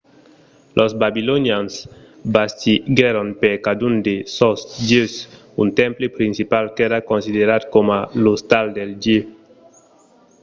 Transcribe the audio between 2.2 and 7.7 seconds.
bastiguèron per cadun de sos dieus un temple principal qu'èra considerat